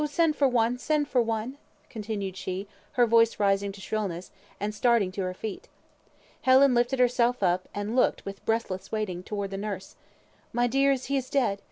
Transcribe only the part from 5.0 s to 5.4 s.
to her